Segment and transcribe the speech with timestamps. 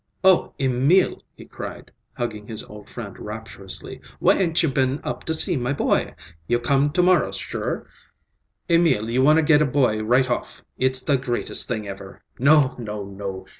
[0.23, 5.33] "Oh, Emil," he cried, hugging his old friend rapturously, "why ain't you been up to
[5.35, 6.15] see my boy?
[6.47, 7.85] You come to morrow, sure?
[8.67, 10.63] Emil, you wanna get a boy right off!
[10.75, 12.23] It's the greatest thing ever!
[12.39, 13.45] No, no, no!